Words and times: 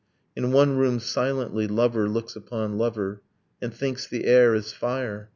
In 0.35 0.51
one 0.51 0.77
room, 0.77 0.99
silently, 0.99 1.67
lover 1.67 2.09
looks 2.09 2.35
upon 2.35 2.75
lover, 2.79 3.21
And 3.61 3.71
thinks 3.71 4.07
the 4.07 4.25
air 4.25 4.55
is 4.55 4.73
fire. 4.73 5.29